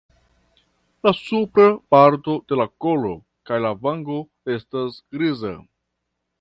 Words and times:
La 1.07 1.11
supra 1.17 1.67
parto 1.97 2.39
de 2.53 2.59
la 2.61 2.67
kolo 2.87 3.13
kaj 3.51 3.63
la 3.69 3.75
vango 3.87 4.19
estas 4.57 5.01
griza. 5.19 5.57